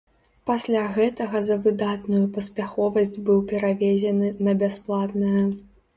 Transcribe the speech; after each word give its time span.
Пасля 0.49 0.79
гэтага 0.95 1.41
за 1.49 1.57
выдатную 1.67 2.21
паспяховасць 2.37 3.15
быў 3.27 3.45
перавезены 3.53 4.33
на 4.49 4.57
бясплатнае. 4.65 5.45